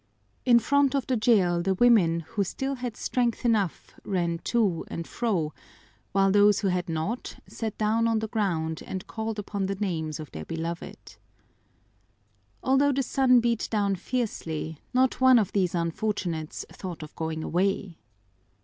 In 0.45 0.57
front 0.57 0.95
of 0.95 1.05
the 1.05 1.15
jail 1.15 1.61
the 1.61 1.75
women 1.75 2.21
who 2.21 2.43
still 2.43 2.73
had 2.73 2.97
strength 2.97 3.45
enough 3.45 3.93
ran 4.03 4.39
to 4.45 4.83
and 4.87 5.07
fro, 5.07 5.53
while 6.11 6.31
those 6.31 6.61
who 6.61 6.69
had 6.69 6.89
not 6.89 7.35
sat 7.45 7.77
down 7.77 8.07
on 8.07 8.17
the 8.17 8.27
ground 8.27 8.81
and 8.87 9.05
called 9.05 9.37
upon 9.37 9.67
the 9.67 9.75
names 9.75 10.19
of 10.19 10.31
their 10.31 10.43
beloved. 10.45 11.17
Although 12.63 12.93
the 12.93 13.03
sun 13.03 13.41
beat 13.41 13.67
down 13.69 13.95
fiercely, 13.95 14.79
not 14.91 15.21
one 15.21 15.37
of 15.37 15.51
these 15.51 15.75
unfortunates 15.75 16.65
thought 16.71 17.03
of 17.03 17.13
going 17.15 17.43
away. 17.43 17.99